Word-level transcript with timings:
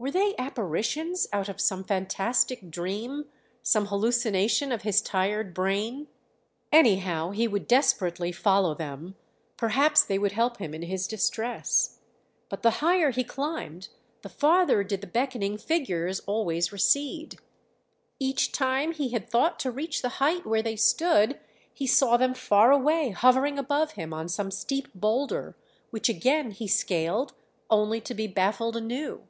Were 0.00 0.12
they 0.12 0.36
apparitions 0.38 1.26
out 1.32 1.48
of 1.48 1.60
some 1.60 1.82
fantastic 1.82 2.70
dream, 2.70 3.24
some 3.64 3.86
hallucination 3.86 4.70
of 4.70 4.82
his 4.82 5.02
tired 5.02 5.52
brain? 5.52 6.06
Anyhow 6.70 7.30
he 7.30 7.48
would 7.48 7.66
desperately 7.66 8.30
follow 8.30 8.76
them, 8.76 9.16
perhaps 9.56 10.04
they 10.04 10.16
would 10.16 10.30
help 10.30 10.58
him 10.58 10.72
in 10.72 10.82
his 10.82 11.08
distress; 11.08 11.98
but 12.48 12.62
the 12.62 12.70
higher 12.78 13.10
he 13.10 13.24
climbed 13.24 13.88
the 14.22 14.28
farther 14.28 14.84
did 14.84 15.00
the 15.00 15.08
beckoning 15.08 15.58
figures 15.58 16.20
always 16.26 16.70
recede; 16.72 17.38
each 18.20 18.52
time 18.52 18.92
he 18.92 19.08
had 19.08 19.28
thought 19.28 19.58
to 19.58 19.70
reach 19.72 20.00
the 20.02 20.08
height 20.20 20.46
where 20.46 20.62
they 20.62 20.76
stood 20.76 21.40
he 21.74 21.88
saw 21.88 22.16
them 22.16 22.34
far 22.34 22.70
away 22.70 23.10
hovering 23.10 23.58
above 23.58 23.94
him 23.94 24.14
on 24.14 24.28
some 24.28 24.52
steep 24.52 24.86
boulder, 24.94 25.56
which 25.90 26.08
again 26.08 26.52
he 26.52 26.68
scaled 26.68 27.32
only 27.68 28.00
to 28.00 28.14
be 28.14 28.28
baffled 28.28 28.76
anew. 28.76 29.22